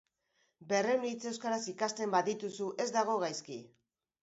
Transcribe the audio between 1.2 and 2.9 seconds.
euskaraz ikasten badituzu,